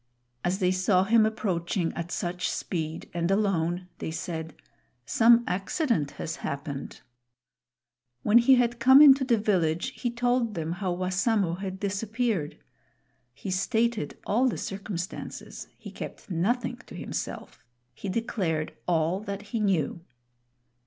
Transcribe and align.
As 0.43 0.57
they 0.57 0.71
saw 0.71 1.03
him 1.03 1.27
approaching 1.27 1.93
at 1.93 2.09
such 2.11 2.49
speed 2.49 3.07
and 3.13 3.29
alone, 3.29 3.87
they 3.99 4.09
said, 4.09 4.55
"Some 5.05 5.43
accident 5.45 6.09
has 6.17 6.37
happened." 6.37 7.01
When 8.23 8.39
he 8.39 8.55
had 8.55 8.79
come 8.79 8.99
into 8.99 9.23
the 9.23 9.37
village, 9.37 9.89
he 9.93 10.09
told 10.09 10.55
them 10.55 10.71
how 10.71 10.91
Wassamo 10.91 11.53
had 11.59 11.79
disappeared. 11.79 12.57
He 13.35 13.51
stated 13.51 14.17
all 14.25 14.47
the 14.47 14.57
circumstances. 14.57 15.67
He 15.77 15.91
kept 15.91 16.31
nothing 16.31 16.77
to 16.87 16.95
himself. 16.95 17.63
He 17.93 18.09
declared 18.09 18.73
all 18.87 19.19
that 19.19 19.49
he 19.53 19.59
knew. 19.59 20.03